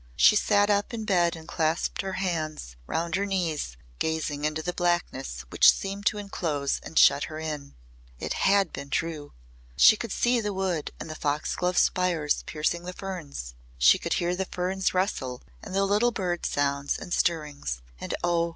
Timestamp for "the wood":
10.41-10.89